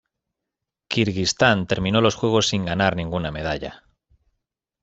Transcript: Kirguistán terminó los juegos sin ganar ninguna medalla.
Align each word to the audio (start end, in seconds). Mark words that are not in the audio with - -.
Kirguistán 0.87 1.67
terminó 1.67 2.01
los 2.01 2.15
juegos 2.15 2.47
sin 2.47 2.65
ganar 2.65 2.95
ninguna 2.95 3.29
medalla. 3.29 3.83